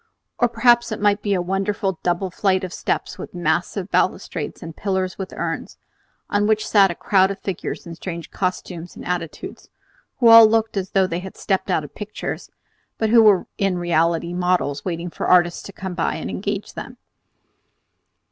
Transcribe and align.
Or 0.39 0.49
perhaps 0.49 0.91
it 0.91 0.99
might 0.99 1.21
be 1.21 1.35
a 1.35 1.43
wonderful 1.43 1.99
double 2.01 2.31
flight 2.31 2.63
of 2.63 2.73
steps 2.73 3.19
with 3.19 3.35
massive 3.35 3.91
balustrades 3.91 4.63
and 4.63 4.75
pillars 4.75 5.19
with 5.19 5.31
urns, 5.33 5.77
on 6.27 6.47
which 6.47 6.67
sat 6.67 6.89
a 6.89 6.95
crowd 6.95 7.29
of 7.29 7.37
figures 7.37 7.85
in 7.85 7.93
strange 7.93 8.31
costumes 8.31 8.95
and 8.95 9.05
attitudes, 9.05 9.69
who 10.17 10.27
all 10.27 10.47
looked 10.47 10.75
as 10.75 10.89
though 10.89 11.05
they 11.05 11.19
had 11.19 11.37
stepped 11.37 11.69
out 11.69 11.83
of 11.83 11.93
pictures, 11.93 12.49
but 12.97 13.11
who 13.11 13.21
were 13.21 13.45
in 13.59 13.77
reality 13.77 14.33
models 14.33 14.83
waiting 14.83 15.11
for 15.11 15.27
artists 15.27 15.61
to 15.61 15.71
come 15.71 15.93
by 15.93 16.15
and 16.15 16.31
engage 16.31 16.73
them. 16.73 16.97